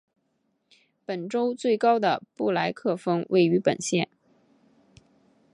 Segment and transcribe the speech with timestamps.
[1.05, 4.09] 本州最高的布莱克峰位于本县。